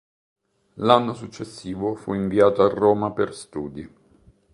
[0.77, 3.93] L'anno successivo fu inviato a Roma per studi.